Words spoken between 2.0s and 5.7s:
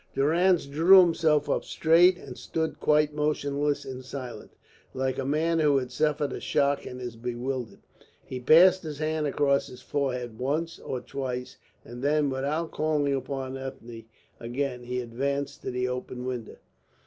and stood quite motionless and silent, like a man